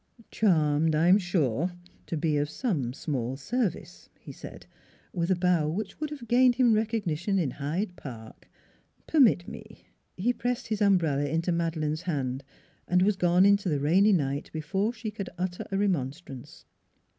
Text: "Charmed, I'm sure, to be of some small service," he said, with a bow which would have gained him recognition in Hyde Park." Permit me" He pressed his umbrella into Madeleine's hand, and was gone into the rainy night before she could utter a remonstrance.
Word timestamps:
"Charmed, 0.31 0.95
I'm 0.95 1.19
sure, 1.19 1.73
to 2.07 2.17
be 2.17 2.35
of 2.37 2.49
some 2.49 2.91
small 2.91 3.37
service," 3.37 4.09
he 4.19 4.31
said, 4.31 4.65
with 5.13 5.29
a 5.29 5.35
bow 5.35 5.69
which 5.69 5.99
would 5.99 6.09
have 6.09 6.27
gained 6.27 6.55
him 6.55 6.73
recognition 6.73 7.37
in 7.37 7.51
Hyde 7.51 7.95
Park." 7.95 8.49
Permit 9.07 9.47
me" 9.47 9.85
He 10.17 10.33
pressed 10.33 10.69
his 10.69 10.81
umbrella 10.81 11.25
into 11.27 11.51
Madeleine's 11.51 12.01
hand, 12.01 12.43
and 12.87 13.03
was 13.03 13.15
gone 13.15 13.45
into 13.45 13.69
the 13.69 13.79
rainy 13.79 14.11
night 14.11 14.49
before 14.51 14.91
she 14.91 15.11
could 15.11 15.29
utter 15.37 15.67
a 15.71 15.77
remonstrance. 15.77 16.65